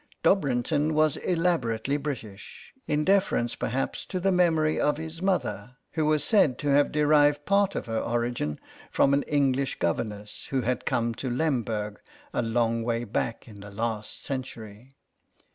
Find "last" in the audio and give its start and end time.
13.69-14.25